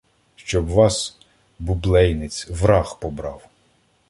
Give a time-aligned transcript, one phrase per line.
[0.35, 1.17] Щоб вас,
[1.59, 3.49] бублейниць, враг побрав!